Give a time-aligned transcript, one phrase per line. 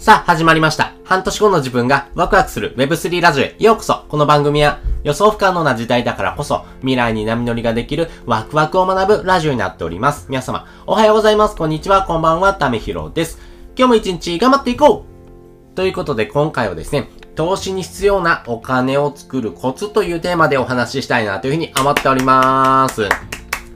[0.00, 0.94] さあ、始まりました。
[1.04, 4.06] 半年後の自分がワクワクする Web3 ラジオへようこそ。
[4.08, 10.24] この番組は予想不可能な時代だからこそ未来に波乗りができるワクワクを学ぶラジオになっております。
[10.30, 11.54] 皆様、おはようございます。
[11.54, 12.04] こんにちは。
[12.04, 12.54] こんばんは。
[12.54, 13.40] ためひろです。
[13.76, 23.06] 今日も一日頑張っていこうということで今回はですね、投資に必要なお金を作るコツというテーマでお話ししたいなというふうに思っております。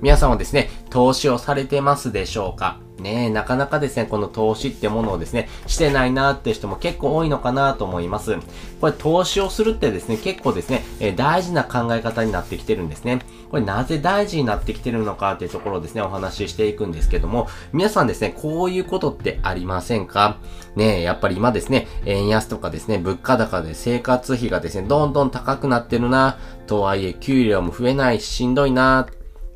[0.00, 2.78] 皆さんはですね、投資をされてますでしょうか？
[3.04, 8.34] ねえ、なかなかですね、この投資ってものをですね、してないなーって人も結構多いのかなと思います。
[8.80, 13.20] これ投資をするってですね、結構ですね、えー大事な考え方になってきてるんですね。
[13.50, 20.38] これなぜ大事になってきてるのかっていうところをですね、お話ししていくんですけども、皆さんですね、こういうことってありませんか？
[20.74, 29.06] ねえ、やっぱり今ですね、円安とかですね、物価高で生活費がですね、どんどん高くなってるな、とはいえ給料も増えないししんどいな、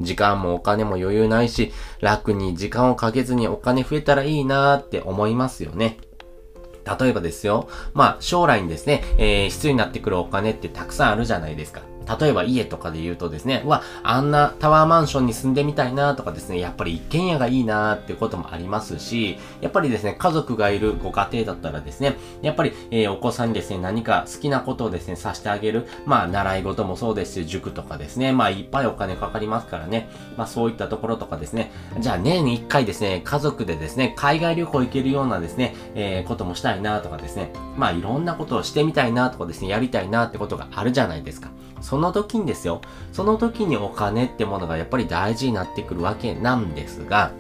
[0.01, 5.99] 時間もお金も余裕ないし、楽に時間をかけずにお金増えたらいいなーって思いますよね。
[6.99, 7.69] 例えばですよ。
[7.93, 11.83] まあ、将来にですね、えー、必要になってくるお金ってたくさんあるじゃないですか。
[12.21, 25.87] 例えば家とかで言うとですね、うわ、あんなタワーマンションに住んでみたいなとかですね、やっぱり一軒家がいいなっていうこともありますし、やっぱりですね、家族がいるご家庭だったらですね、やっぱり、えー、お子さんにですね、何か好きなことをですね、させてあげる。
[26.07, 30.09] まあ、習い事もそうですし、塾とかですね、まあ、いっぱいお金かかりますからね。
[30.37, 41.51] まあ、そういったところとかですね、じゃあ年に一回ですね、家族でですね、海外旅行行けるようなですね、えー、こともしたいなとかですね、まあ、いろんなことをしてみたいなとかですね、やりたいなってことがあるじゃないですか。
[41.81, 42.81] その時にですよ、
[43.13, 47.33] その時にお金ってものがやっぱり大事になってくるわけなんですが、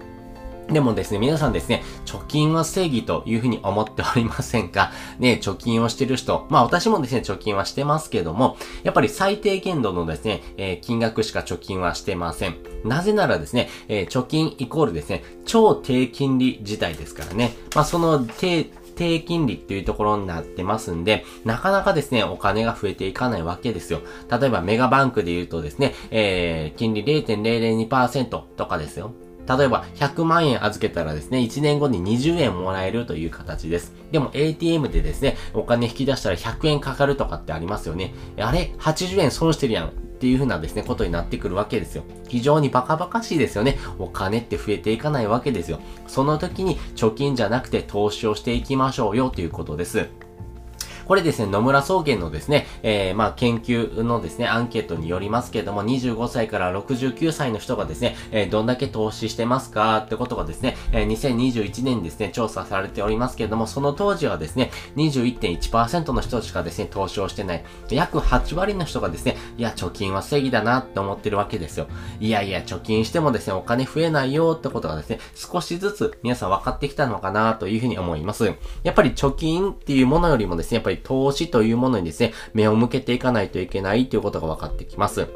[0.70, 4.92] でもですね、皆さんですね、貯金は正義というふうに思っておりませんか？
[5.18, 12.56] ね、貯金をしてる人、まあ私もですね、貯金はしてますけども、やっぱり最低限度のですね、えー金額しか貯金はしてません。
[12.84, 17.54] なぜならですね、えー貯金イコールですね、超低金利時代ですからね。
[17.74, 24.00] まあその低、低金利っていうところになってますんで、なかなかですね、お金が増えていかないわけですよ。
[24.28, 29.12] 例えばメガバンクで言うとですね、えー、金利0.002%とかですよ。
[29.48, 33.94] 例えば、100万円預けたらですね、1年後に20円もらえるという形です。
[34.10, 38.12] でも ATM でですね、お金引き出したら100円かかるとかってありますよね。
[38.36, 40.07] あれ ?80 円損してるやん。
[40.18, 42.02] っていうふうなですね、ことになってくるわけですよ。
[42.26, 43.78] 非常にバカバカしいですよね。
[44.00, 45.78] お金って増えていかないわけですよ。
[46.08, 50.08] その時に貯金じゃなくて投資をしていきましょうよということです。
[51.08, 59.96] これですね、野村総研のですね、えー、まあ研究のですね、アンケートによりますけれども、25歳から69歳の人がですね、えー、どんだけ投資してますか？
[59.98, 67.64] ってことがですね、えー、2021年にですね、調査されておりますけれども、その当時はですね、21.1%の人しかですね、投資をしてない。
[67.90, 71.86] 約8割の人がですね、いや、貯金は正義だなって思ってるわけですよ。
[72.20, 78.44] いやいや、貯金してもですね、お金増えないよってことがですね、少しずつ皆さん分かってきたのかなというふうに思います。
[78.82, 85.28] やっぱり貯金っていうものよりもですね、やっぱり投資というものにですね、目を向けていかないといけないということが分かってきます。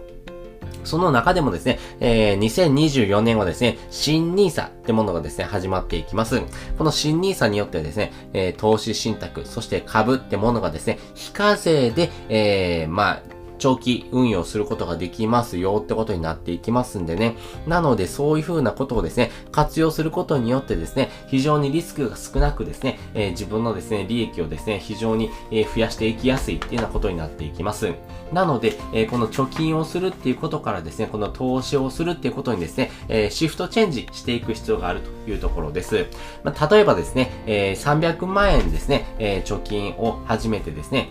[0.85, 6.41] その中でもですね、えー、2024年はですね、新 NISA ってものがですね、始まっていきます。
[6.77, 13.23] この新 NISA によってですね、えー、投資信託、そして株ってものがですね、非課税で、えー、まあ、
[13.63, 17.37] 長期運用することができますよってことになっていきますんでね。
[17.69, 27.93] なので、そういう風なことをですね、活用することによってですね、非常にリスクが少なくですね、えー自分のですね、利益をですね、非常に、え増やしていきやすいっていうようなことになっていきます。
[28.33, 36.07] なので、えーこの貯金をするっていうことからですね、この投資をするっていうことにですね、えシフトチェンジしていく必要があるというところです。
[36.43, 41.11] まあ、例えばですね、え300万円ですね、え貯金を始めてですね、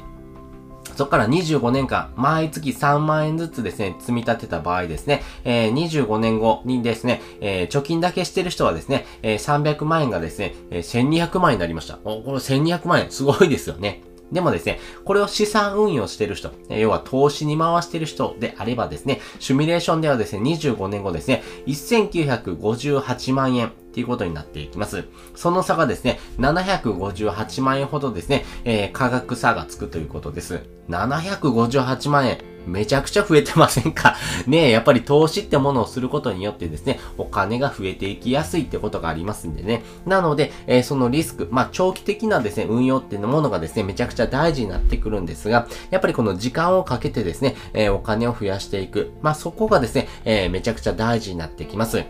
[1.01, 11.97] そこから25年間、毎月3万円ずつですね、積み立てた場合ですね、えー25年後にですね、えー貯金だけしてる人はですね、えー300万円がですね、えー1200万円になりました。
[12.03, 14.03] お、これ1200万円、すごいですよね。
[14.31, 25.03] でもですね、これを資産運用してる人、要は投資に回してる人であればですね、シミュレーションではですね、25年後ですね、1958万円っていうことになっていきます。
[25.35, 30.61] その差がですね、758万円ほどですね、えー価格差がつくということです。
[30.89, 32.37] 758万円。
[32.67, 34.15] めちゃくちゃ増えてませんか？
[34.47, 39.81] ねえ、やっぱり投資ってものをすることによってですね、お金が増えていきやすいってことがありますんでね。
[40.05, 49.11] なので、えーそのリスク、まあ、長期的なですね、運用っていうものがですね、めちゃくちゃ大事になってくるんですが、やっぱりこの時間をかけてですね、えーお金を増やしていく。
[49.23, 52.03] まあ、そこがですね、えーめちゃくちゃ大事になってきます。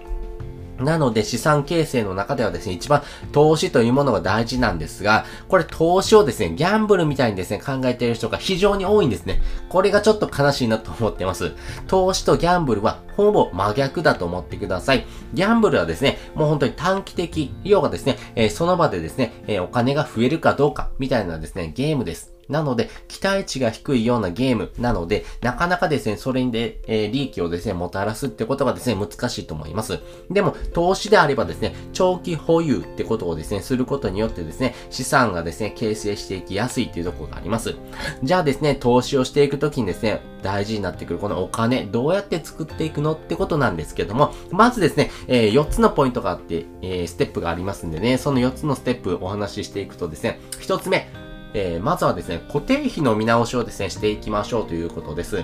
[0.82, 9.42] なので資産形成の中ではですね、一番投資というものが大事なんですが、これ投資をですね、ギャンブルみたいにですね、考えている人が非常に多いんですね。
[9.70, 11.52] これがちょっと悲しいなと思ってます。
[11.88, 15.06] 投資とギャンブルはほぼ真逆だと思ってください。
[15.34, 22.34] ギャンブルはですね、もう本当に短期的、要はですね、えー、その場でですね、えー、お金が増えるかどうかみたいなですね、ゲームです。
[22.52, 30.00] なので、期待値が低いようなゲームなので、なかなかですね、それにで、えー、利益をですね、もたらすってことがですね、難しいと思います。
[30.30, 37.76] でも、投資であればですね、長期保有ってことをですね、することによってですね、資産がですね、形成していきやすいっていうところがあります。
[38.24, 51.10] じゃあですね、投資をしていくときにですね、大事になってくるこのお金、どうやって作っていくのってことなんですけども、まずですね、えー、4つのポイントがあって、えー、ステップがありますんでね、その4つのステップお話ししていくとですね、1つ目、
[51.54, 55.44] えー、まずはですね、固定費の見直しをですね、していきましょうということです。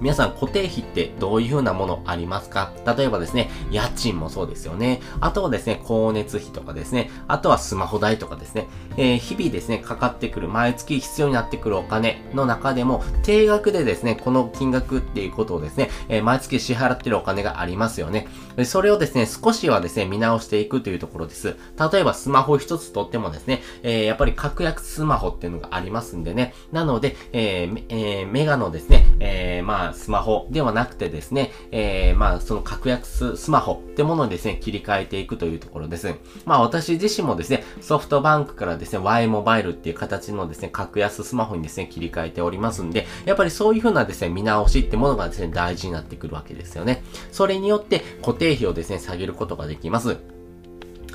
[0.00, 2.72] 皆さん固定費ってどういう風なものありますか？
[2.96, 5.00] 例えばですね、家賃もそうですよね。
[5.20, 7.10] あとはですね、光熱費とかですね。
[7.28, 8.68] あとはスマホ代とかですね。
[8.96, 18.26] えー、日々ですね、かかってくる、毎月必要になってくるお金の中でも、定額でですね、この金額っていうことをですね、えー、毎月支払ってるお金がありますよね。
[18.64, 21.56] それをですね、少しはですね、見直していくというところです。
[21.92, 26.54] 例えばスマホ一つとってもですね、えー、やっぱり格安スマホっていうのがありますんでね。
[26.72, 36.14] なので、えー、えー、メガのですね、えー、まあ、スマホではなくてですね、えー、まあ、その格安スマホってものにですね、切り替えていくというところです。
[36.44, 47.02] まあ、私自身もですね、ソフトバンクからですね、Y モバイルっていう形のですね、格安スマホにですね、切り替えておりますんで、やっぱりそういう風なですね、見直しってものがですね、大事になってくるわけですよね。
[47.32, 50.18] それによって固定費をですね、下げることができます。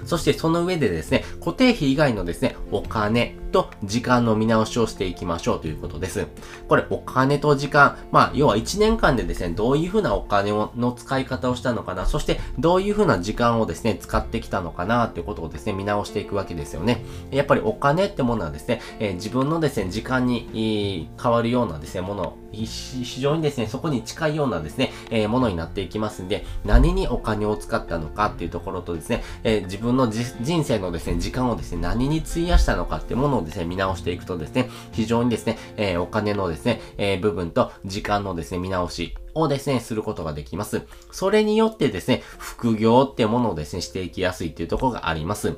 [0.06, 6.28] そしてその上でですね、固定費以外のですね、お金と時間の見直しをしていきましょうということです。
[6.68, 17.06] これお金と時間、まあ要は1年間でですね、どういうふうなお金をの使い方をしたのかな、そしてどういうふうな時間をですね、使ってきたのかなっていうことをですね、見直していくわけですよね。
[17.32, 40.82] やっぱりお金ってものはですね、えー、自分のですね、時間に変わるようなですね、もの、非常にですね、そこに近いようなですね、えー、ものになっていきますんで、何にお金を使ったのかっていうところとですね、えー、自分の人生のですね、時間をですね、何に費やしたのかってものをですね、見直していくとですね、非常にですね、えー、お金のですね、え部分と時間のですね、見直しをですね、することができます。
[41.12, 45.56] それによってですね、副業ってものをですね、していきやすいっていうところがあります。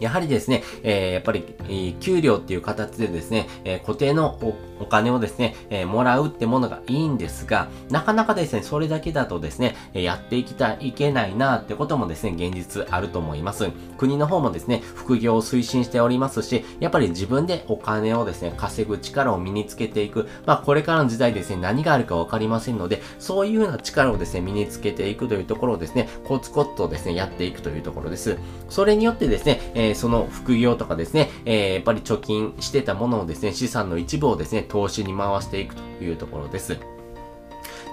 [0.00, 4.38] やはりですね、えー、やっぱり、給料っていう形でですね、えー、固定の
[4.80, 13.68] お金をですね、えもらうってものがいいんですが、なかなかですね、それだけだとですね、えやっていきたい、いけないなってこともですね、現実あると思います。
[13.96, 20.28] 国の方もですね、副業を推進しておりますし、やっぱり自分でお金をですね、稼ぐ力を身につけていく。
[20.46, 28.38] まあ、これからの時代ですね、何があるかわかりませんので、そういうような力をですね、身につけていくというところをですね、コツコツとですね、やっていくというところです。
[28.68, 36.97] それによってですね、ええー、その副業とかですね、えー、やっぱり貯金してたものをですね、資産の一部をですね、投資に回していくというところです。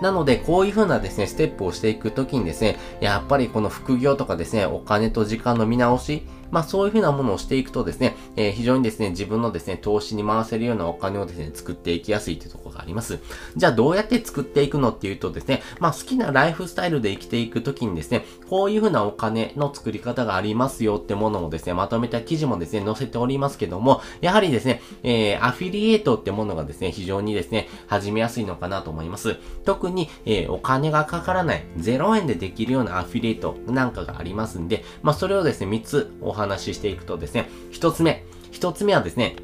[0.02, 13.20] なので、こういう風なですね、ステップをしていくときにですね、やっぱりこの副業とかですね、お金と時間の見直し、まあそういうふうなものをしていくとですね、えー、非常にですね、自分のですね、投資に回せるようなお金をですね、作っていきやすいというところがあります。
[13.56, 29.38] じゃあどうやって作っていくのっていうとですね、まあ好きなライフスタイルで生きていくときにですね、こういうふうなお金の作り方がありますよってものをですね、まとめた記事もですね、載せておりますけども、やはりですね、えー、アフィリエイトってものがですね、非常にですね、始めやすいのかなと思います。
[29.86, 38.26] 特に、えー、お金がかからない、0円でできるようなアフィリエイトなんかがありますんで、まあそれをですね、3つお話ししていくとですね、1つ目。
[38.52, 39.36] 1つ目はですね、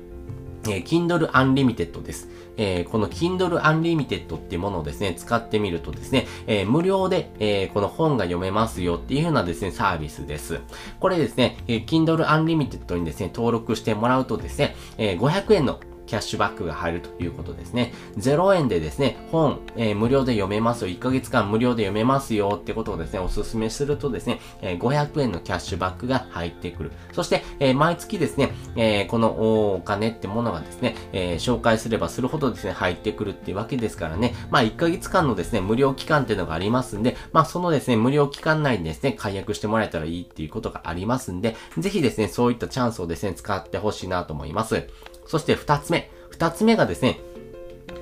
[0.64, 2.28] えー、Kindle Unlimited です。
[2.58, 10.60] えー、この Kindle Unlimited っていうものをですね、使ってみるとですね、えー、無料で、えー、この本が読めますよっていう風なですね、サービスです。
[11.00, 15.80] これですね、えー、Kindle Unlimited にですね、登録してもらうとですね、えー、500円の
[16.12, 17.94] キャッシュバックが入るということですね。
[18.18, 20.90] 0円でですね、本、えー、無料で読めますよ。
[20.90, 26.92] 1ヶ月間無料で読めますよってことをですね、お勧めするとですね、えー、500円のキャッシュバックが入ってくる。
[27.14, 44.84] そして、えー、毎月ですね、えこのお金ってものがですね、え紹介すればするほどですね、入ってくるっていうわけですからね、まあ1ヶ月間のですね、無料期間っていうのがありますんで、まあそのですね、無料期間内にですね、解約してもらえたらいいっていうことがありますんで、ぜひですね、そういったチャンスをですね、使ってほしいなと思います。
[45.32, 46.12] そして二つ目。
[46.30, 47.22] 二つ目がですね、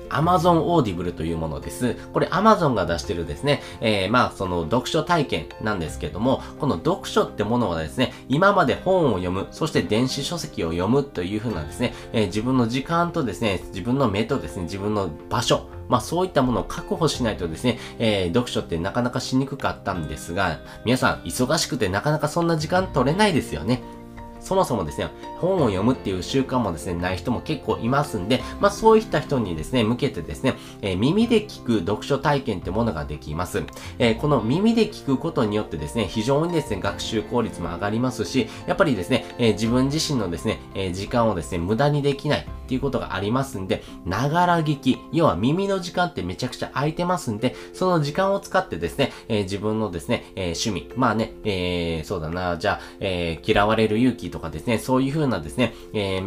[0.08, 1.94] Amazon Audible というものです。
[2.12, 23.80] これ Amazon が出してるですね、えー、まあその読書体験なんですけども、この読書ってものはですね、今まで本を読む、そして電子書籍を読むというふうなですね、えー、自分の時間とですね、自分の目とですね、自分の場所、まあそういったものを確保しないとですね、えー、読書ってなかなかしにくかったんですが、皆さん忙しくてなかなかそんな時間取れないですよね。
[24.40, 33.62] そもそもですね、本を読むっていう習慣もですね、ない人も結構いますんで、まあそういった人にですね、向けてですね、えー、耳で聞く読書体験ってものができます。
[33.98, 42.46] えー、この耳で聞くことによってですね、非常にですね、学習効率も上がりますし、やっぱりですね、えー、自分自身のですね、え時間をですね、無駄にできない。
[42.70, 56.22] っていうことがありますんで、ながら聞き、要は耳の時間ってめちゃくちゃ空いてますんで、その時間を使ってですね、え、自分のですね、え、趣味、まあね、え、そうだな、じゃあ、え嫌われる勇気とかですね、そういう風なですね、え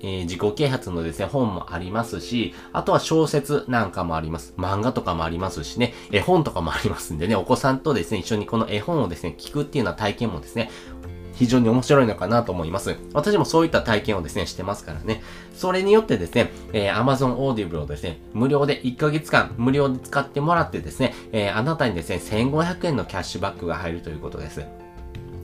[0.00, 4.54] え自己啓発のですね、本もありますし、あとは小説なんかもあります。
[4.56, 10.70] 漫画とかもありますしね、絵本とかもありますんでね、お子さんとですね、一緒にこの絵本をですね、聞くっていうような体験もですね、
[11.34, 12.96] 非常に面白いのかなと思います。
[13.14, 15.22] 私もそういった体験をですね、してますからね。
[15.54, 24.81] それによってですね、えー、Amazon Audible をですね、無料で1ヶ月間無料で使ってもらってですね、えー、あなたにですね、1500円のキャッシュバックが入るということです。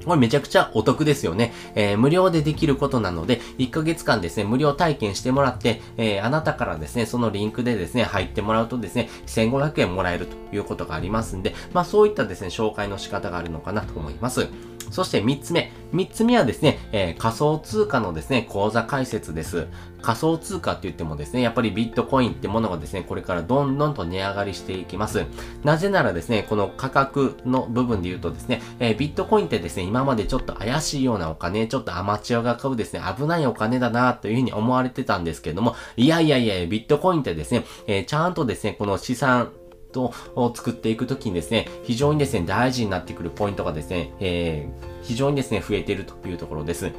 [0.08, 1.52] これめちゃくちゃお得ですよね。
[1.74, 14.48] えー、無料でできることなので、1ヶ月間ですね、無料体験してもらって、えー、あなたからですね、そのリンクでですね、入ってもらうとですね、1500円もらえるということがありますんで、まあそういったですね、紹介の仕方があるのかなと思います。
[14.90, 15.72] そして3つ目。
[15.92, 19.66] 3つ目はですね、えー、仮想通貨のですね、口座開設です。
[20.02, 25.24] 仮想通貨って言ってもですね、やっぱりビットコインってものがですね、これからどんどんと値上がりしていきます。
[25.64, 39.50] なぜならですね、この価格の部分で言うとですね、えー、ビットコインってですね、今までちょっと怪しいようなお金、ちょっとアマチュアが買うですね、危ないお金だなというふうに思われてたんですけども、いやいやいや、ビットコインってですね、えー、ちゃんとですね、この資産
[39.92, 40.12] と
[40.54, 46.92] 作っていくときにですね、非常にですね、大事になってくるポイントがですね、えー、非常にですね、増えているというところです。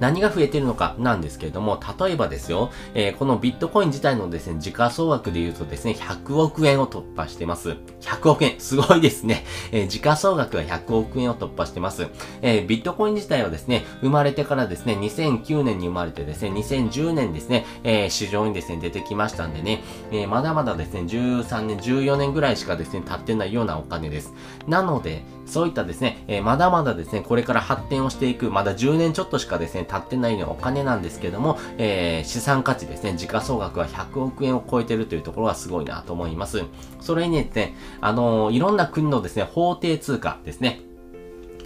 [0.00, 7.76] 何が増えてるのかなんですけれども、例えばですよ、えー、このビットコイン自体のですね、時価総額で言うとですね、100億円を突破してます。
[8.00, 9.44] 100億円、すごいですね。
[9.72, 12.08] えー、時価総額が100億円を突破してます。
[12.42, 24.32] えー、ビットコイン自体はですね、生まれてからですね、2009年に生まれてですね、2010年ですね、えー、市場にですね、出てきましたんでね、え、まだまだですね、13年、14年ぐらいしかですね、経ってないようなお金です。
[24.66, 36.64] なので、そういったですね、えー、まだまだですね、これから発展をしていく、まだ10年ちょっとしかですね、経ってないようなお金なんですけども、えー、資産価値ですね、時価総額は100億円を超えてるというところはすごいなと思います。
[37.00, 40.80] それにですね、あのー、いろんな国のですね、法定通貨ですね、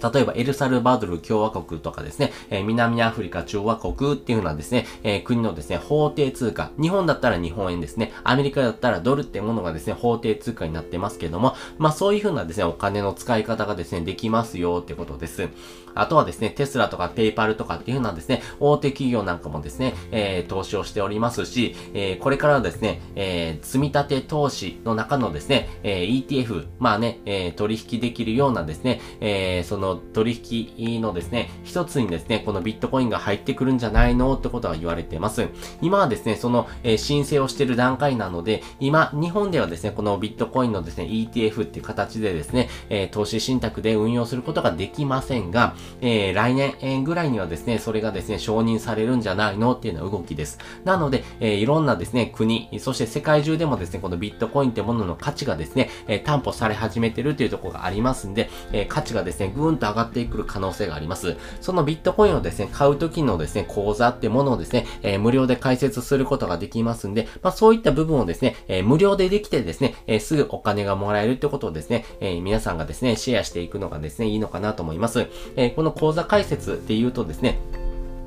[0.01, 6.71] 例えば、エルサルバドル共和国とかですね、えー、南アフリカ中和国っていうのはですね、えー、国のですね、法定通貨。
[6.79, 8.13] 日本だったら日本円ですね。
[8.23, 15.49] アメリカだったらドルってものがですね、法定通貨になってますけども、まあそういう風なですね、お金の使い方がですね、できますよってことです。
[15.95, 30.41] あとはですね、テスラとかペイパルとかっていうのはですね、大手企業なんかもですね、えー、投資をしておりますし、えー、これからですね、えー、積立投資の中のですね、えー、ETF、まあね、えー、取引できるようなですね、えー、そのの取
[30.77, 35.47] 引のですね、一つにですね、このビットコインが入ってくるんじゃないのってことは言われてます。
[35.81, 50.59] 今はですね、その、えー、申請をしている段階なので、今、日本ではですね、このビットコインのですね、ETF っていう形でですね、えー、投資信託で運用することができませんが、えー、来年ぐらいにはですね、それがですね、承認されるんじゃないのっていうような動きです。
[50.83, 61.37] なので、えー、いろんなですね、国、そして世界中でもですね、このビットコインってものの価値がですね、えー、担保され始めてるというところがありますんで、えー、価値がですね、ぐんと上がってくる可能性があります。
[61.61, 75.27] そのビットコインをですね、買う時のですね、口座ってものをですね、えー、無料で解説することができますんで、まあそういった部分をですね、えー、無料でできてですね、えー、すぐお金がもらえるってことをですね、えー、皆さんがですね、シェアしていくのがですね、いいのかなと思います。
[75.55, 77.57] えー、この口座開設っていうとですね、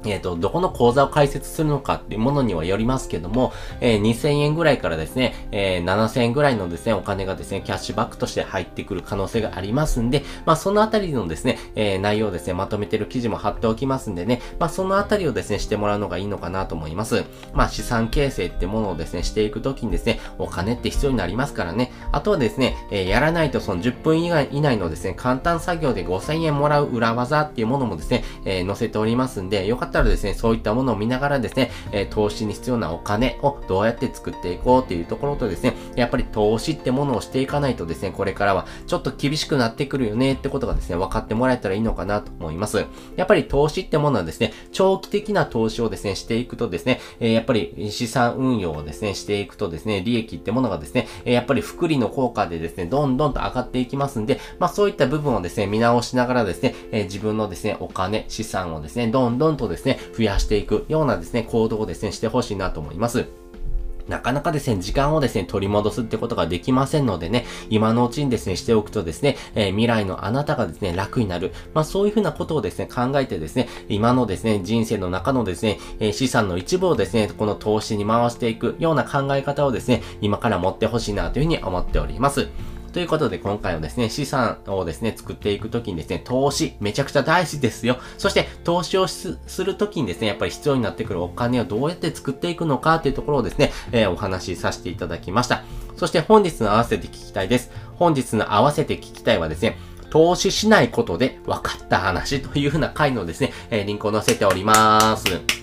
[0.04, 17.24] えっ、ー、と、どこの口座を開設するのかっていうものにはよりますけども、えー、2000円ぐらいからですね、えー、7000円ぐらいのですね、お金がですね、キャッシュバックとして入ってくる可能性がありますんで、まあ、そのあたりのですね、えー、内容をですね、まとめてる記事も貼っておきますんでね、まあ、そのあたりをですね、してもらうのがいいのかなと思います。
[17.52, 21.92] まあ、資産形成ってものをですね、していくときにですね、お金って必要になりますからね。
[22.12, 42.86] あとはですね、えー、やらないとその10分以外以内のですね、簡単作業で5000円もらう裏技っていうものもですね、えー、載せておりますんで、よかったったらですね、そういったものを見ながらですね、えー、投資に必要なお金をどうやって作っていこうっていうところとですね、やっぱり投資ってものをしていかないとですね、これからはちょっと厳しくなってくるよねってことがですね、分かってもらえたらいいのかなと思います。
[43.16, 63.26] やっぱり投資ってものはですね、長期的な投資をですね、していくとですね、えー、やっぱり資産運用をですね、していくとですね、利益ってものがですね、えー、やっぱり複利の効果でですね、どんどんと上がっていきますんで、まあそういった部分をですね、見直しながらですね、えー、自分のですね、お金、資産をですね、どんどんとですね、ね増やしていくようなですね、行動をですね、してほしいなと思います。
[64.08, 71.52] なかなかですね、時間をですね、取り戻すってことができませんのでね、今のうちにですね、しておくとですね、えー、未来のあなたがですね、楽になる。
[71.74, 82.48] まあそういうふうなことをですね、考えてですね、今のですね、人生の中のですね、えー、資産の一部をですね、この投資に回していくような考え方をですね、今から持ってほしいなというふうに思っております。
[82.92, 87.96] ということで今回はですね、資産をですね、作っていくときにですね、投資、めちゃくちゃ大事ですよ。
[88.18, 95.64] そして、投資をするときにですね、やっぱり必要になってくるお金をどうやって作っていくのかっていうところをですね、えー、お話しさせていただきました。
[95.96, 97.70] そして本日の合わせて聞きたいです。
[97.96, 99.78] 本日の合わせて聞きたいはですね、
[100.10, 105.61] 投資しないことで分かった話というふうな回のですね、えー、リンクを載せております。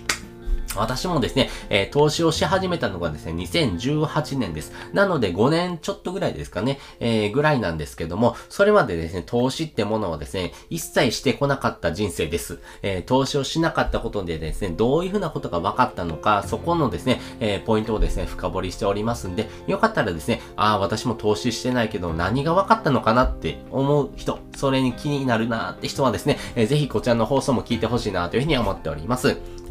[0.75, 4.71] 私もですね、えー、投資をし始めたのがですね、2018年です。
[4.93, 12.59] なので5年ちょっとぐらいですかね、えー、ぐらいなんですけども、それまでですね、投資ってものをですね、一切してこなかった人生です。
[12.81, 29.58] えー、投資をしなかったことでですね、どういうふうなことが分かったのか、そこのですね、え、ポイントをですね、深掘りしておりますんで、よかったらですね、ああ、私も投資してないけど何が分かったのかなって思う人、それに気になるなーって人はですね、えー、ぜひこちらの放送も聞いてほしいなというふうに思っております。